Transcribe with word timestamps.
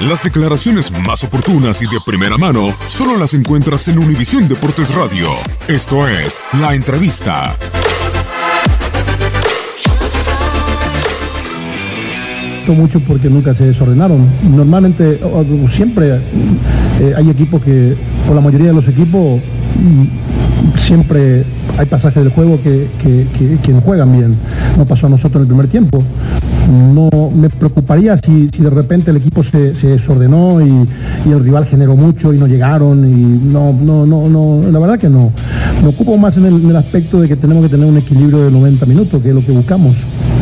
Las 0.00 0.22
declaraciones 0.22 0.92
más 1.04 1.24
oportunas 1.24 1.82
y 1.82 1.86
de 1.86 1.98
primera 2.06 2.38
mano 2.38 2.72
solo 2.86 3.16
las 3.16 3.34
encuentras 3.34 3.88
en 3.88 3.98
Univisión 3.98 4.46
Deportes 4.46 4.94
Radio. 4.94 5.28
Esto 5.66 6.06
es 6.06 6.40
La 6.60 6.74
Entrevista. 6.74 7.56
mucho 12.74 13.00
porque 13.00 13.28
nunca 13.28 13.54
se 13.54 13.64
desordenaron. 13.64 14.26
Normalmente, 14.54 15.20
siempre 15.70 16.20
eh, 17.00 17.14
hay 17.16 17.30
equipos 17.30 17.62
que, 17.62 17.96
o 18.28 18.34
la 18.34 18.40
mayoría 18.40 18.68
de 18.68 18.74
los 18.74 18.88
equipos, 18.88 19.40
mm, 19.40 20.78
siempre 20.78 21.44
hay 21.76 21.86
pasajes 21.86 22.22
del 22.22 22.32
juego 22.32 22.60
que, 22.62 22.88
juegan 23.84 24.12
bien. 24.12 24.36
No 24.76 24.84
pasó 24.84 25.06
a 25.06 25.10
nosotros 25.10 25.36
en 25.36 25.42
el 25.42 25.48
primer 25.48 25.68
tiempo. 25.68 26.02
No 26.68 27.08
me 27.34 27.48
preocuparía 27.48 28.16
si, 28.18 28.50
si 28.50 28.62
de 28.62 28.70
repente 28.70 29.10
el 29.10 29.16
equipo 29.16 29.42
se, 29.42 29.74
se 29.76 29.88
desordenó 29.88 30.60
y, 30.60 30.88
y 31.26 31.32
el 31.32 31.42
rival 31.42 31.66
generó 31.66 31.96
mucho 31.96 32.34
y 32.34 32.38
no 32.38 32.46
llegaron 32.46 33.08
y 33.08 33.50
no, 33.52 33.72
no, 33.72 34.04
no, 34.04 34.28
no, 34.28 34.70
la 34.70 34.78
verdad 34.78 34.98
que 34.98 35.08
no. 35.08 35.32
Me 35.82 35.88
ocupo 35.88 36.16
más 36.16 36.36
en 36.36 36.46
el, 36.46 36.54
en 36.54 36.70
el 36.70 36.76
aspecto 36.76 37.20
de 37.20 37.28
que 37.28 37.36
tenemos 37.36 37.64
que 37.64 37.70
tener 37.70 37.86
un 37.86 37.96
equilibrio 37.96 38.44
de 38.44 38.50
90 38.50 38.86
minutos, 38.86 39.22
que 39.22 39.28
es 39.30 39.34
lo 39.34 39.44
que 39.44 39.52
buscamos. 39.52 39.96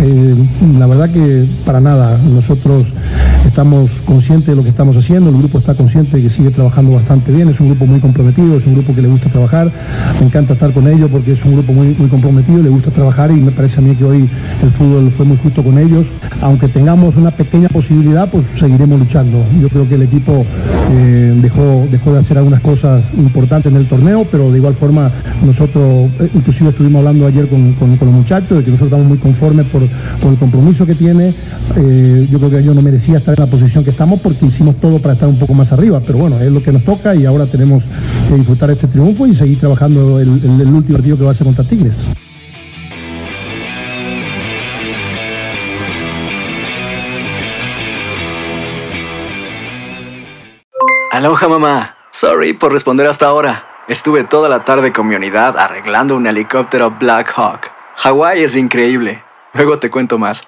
Eh, 0.00 0.34
la 0.78 0.86
verdad 0.86 1.10
que 1.10 1.44
para 1.64 1.80
nada, 1.80 2.18
nosotros 2.18 2.86
estamos 3.46 3.90
conscientes 4.04 4.48
de 4.48 4.56
lo 4.56 4.62
que 4.62 4.70
estamos 4.70 4.96
haciendo, 4.96 5.30
el 5.30 5.36
grupo 5.38 5.58
está 5.58 5.74
consciente 5.74 6.16
de 6.16 6.24
que 6.24 6.30
sigue 6.30 6.50
trabajando 6.50 6.92
bastante 6.92 7.30
bien, 7.32 7.48
es 7.48 7.60
un 7.60 7.68
grupo 7.68 7.86
muy 7.86 8.00
comprometido, 8.00 8.56
es 8.56 8.66
un 8.66 8.74
grupo 8.74 8.94
que 8.94 9.02
le 9.02 9.08
gusta 9.08 9.28
trabajar, 9.28 9.70
me 10.18 10.26
encanta 10.26 10.54
estar 10.54 10.72
con 10.72 10.88
ellos 10.88 11.08
porque 11.10 11.32
es 11.32 11.44
un 11.44 11.52
grupo 11.52 11.72
muy, 11.72 11.94
muy 11.98 12.08
comprometido, 12.08 12.62
le 12.62 12.68
gusta 12.70 12.90
trabajar 12.90 13.30
y 13.30 13.34
me 13.34 13.50
parece 13.52 13.78
a 13.78 13.82
mí 13.82 13.94
que 13.94 14.04
hoy 14.04 14.28
el 14.62 14.70
fútbol 14.72 15.12
fue 15.16 15.24
muy 15.26 15.36
justo 15.36 15.62
con 15.62 15.78
ellos, 15.78 16.06
aunque 16.40 16.68
tengamos 16.68 17.14
una 17.16 17.30
pequeña 17.30 17.68
posibilidad, 17.68 18.28
pues 18.30 18.44
seguiremos 18.58 18.98
luchando. 18.98 19.44
Yo 19.60 19.68
creo 19.68 19.88
que 19.88 19.94
el 19.96 20.02
equipo 20.02 20.44
eh, 20.92 21.38
dejó, 21.40 21.86
dejó 21.90 22.12
de 22.14 22.20
hacer 22.20 22.38
algunas 22.38 22.60
cosas 22.60 23.02
importantes 23.16 23.70
en 23.70 23.78
el 23.78 23.86
torneo, 23.86 24.26
pero 24.30 24.50
de 24.50 24.58
igual 24.58 24.74
forma 24.74 25.10
nosotros, 25.44 26.10
eh, 26.20 26.28
inclusive 26.34 26.70
estuvimos 26.70 27.00
hablando 27.00 27.26
ayer 27.26 27.48
con, 27.48 27.72
con- 27.74 27.96
con 27.96 28.08
los 28.08 28.16
muchachos, 28.16 28.58
de 28.58 28.64
que 28.64 28.70
nosotros 28.70 28.88
estamos 28.92 29.06
muy 29.06 29.18
conformes 29.18 29.66
por, 29.66 29.81
por 30.20 30.32
el 30.32 30.38
compromiso 30.38 30.84
que 30.86 30.94
tiene. 30.94 31.34
Eh, 31.76 32.28
yo 32.30 32.38
creo 32.38 32.50
que 32.50 32.62
yo 32.64 32.74
no 32.74 32.82
merecía 32.82 33.18
estar 33.18 33.34
en 33.38 33.44
la 33.44 33.50
posición 33.50 33.84
que 33.84 33.90
estamos 33.90 34.20
porque 34.20 34.46
hicimos 34.46 34.76
todo 34.80 34.98
para 35.00 35.14
estar 35.14 35.28
un 35.28 35.38
poco 35.38 35.54
más 35.54 35.72
arriba, 35.72 36.00
pero 36.06 36.18
bueno, 36.18 36.38
es 36.40 36.50
lo 36.50 36.62
que 36.62 36.72
nos 36.72 36.84
toca 36.84 37.14
y 37.14 37.24
ahora 37.26 37.46
tenemos 37.46 37.84
que 38.28 38.34
disfrutar 38.36 38.70
este 38.70 38.86
triunfo 38.86 39.26
y 39.26 39.34
seguir 39.34 39.58
trabajando 39.60 40.20
el, 40.20 40.28
el- 40.60 40.72
último 40.72 40.96
partido 40.98 41.16
que 41.18 41.24
va 41.24 41.30
a 41.30 41.34
ser 41.34 41.44
contra 41.46 41.64
Tigres. 41.64 41.96
Aloha 51.10 51.48
mamá. 51.48 51.96
Sorry 52.10 52.52
por 52.52 52.72
responder 52.72 53.06
hasta 53.06 53.26
ahora. 53.26 53.66
Estuve 53.88 54.24
toda 54.24 54.48
la 54.48 54.64
tarde 54.64 54.92
con 54.92 55.08
mi 55.08 55.14
unidad 55.14 55.58
arreglando 55.58 56.16
un 56.16 56.26
helicóptero 56.26 56.90
Black 56.98 57.32
Hawk. 57.36 57.70
Hawái 57.96 58.42
es 58.42 58.56
increíble. 58.56 59.22
Luego 59.54 59.78
te 59.78 59.90
cuento 59.90 60.18
más. 60.18 60.42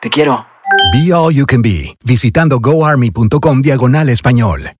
Te 0.00 0.10
quiero. 0.10 0.46
Be 0.92 1.12
All 1.12 1.34
You 1.34 1.46
Can 1.46 1.62
Be, 1.62 1.96
visitando 2.04 2.60
goarmy.com 2.60 3.62
diagonal 3.62 4.08
español. 4.08 4.72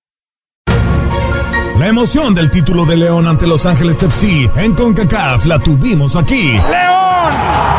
La 1.77 1.87
emoción 1.87 2.35
del 2.35 2.51
título 2.51 2.85
de 2.85 2.97
León 2.97 3.27
ante 3.27 3.47
Los 3.47 3.65
Ángeles 3.65 4.03
FC 4.03 4.49
en 4.57 4.75
CONCACAF 4.75 5.45
la 5.45 5.59
tuvimos 5.59 6.15
aquí. 6.15 6.53
¡León! 6.53 7.72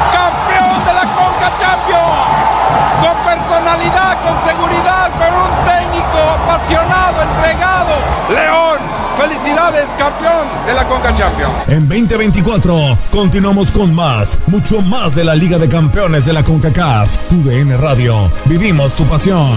¡Felicidades, 9.65 9.95
campeón 9.95 10.47
de 10.67 10.75
la 10.75 10.85
CONCA 10.87 11.15
Champions! 11.15 11.53
En 11.69 11.89
2024 11.89 12.99
continuamos 13.11 13.71
con 13.71 13.95
más, 13.95 14.39
mucho 14.47 14.83
más 14.83 15.15
de 15.15 15.25
la 15.25 15.35
Liga 15.35 15.57
de 15.59 15.69
Campeones 15.69 16.27
de 16.27 16.35
la 16.35 16.43
CONCACAF. 16.43 17.29
Tu 17.29 17.43
DN 17.43 17.75
Radio. 17.79 18.31
Vivimos 18.45 18.95
tu 18.95 19.05
pasión. 19.05 19.57